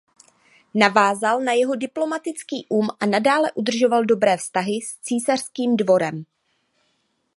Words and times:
Navázal 0.73 1.41
na 1.41 1.51
jeho 1.51 1.75
diplomatický 1.75 2.65
um 2.69 2.87
a 2.99 3.05
nadále 3.05 3.51
udržoval 3.51 4.05
dobré 4.05 4.37
vztahy 4.37 4.81
s 4.81 4.97
císařským 4.99 5.77
dvorem. 5.77 6.25